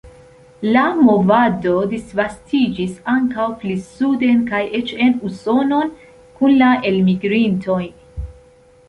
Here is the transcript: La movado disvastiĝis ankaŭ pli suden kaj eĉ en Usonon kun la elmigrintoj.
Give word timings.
La 0.75 0.83
movado 0.99 1.73
disvastiĝis 1.91 2.95
ankaŭ 3.13 3.45
pli 3.63 3.75
suden 3.89 4.41
kaj 4.53 4.63
eĉ 4.79 4.95
en 5.09 5.21
Usonon 5.29 5.93
kun 6.41 6.57
la 6.63 6.71
elmigrintoj. 6.93 7.79